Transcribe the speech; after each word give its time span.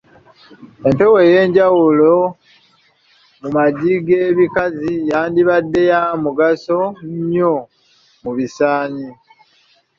Empewo 0.87 1.17
ey'enjawulo 1.25 2.11
mu 3.39 3.49
magi 3.57 3.93
g’ebikazi 4.07 4.91
yandibadde 5.09 5.81
ya 5.91 6.01
mugaso 6.23 6.79
nnyo 7.11 7.53
mu 8.23 8.31
bisaanyi. 8.37 9.09